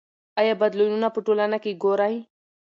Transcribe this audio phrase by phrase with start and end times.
[0.39, 2.15] آیا بدلونونه په ټولنه کې ګورئ؟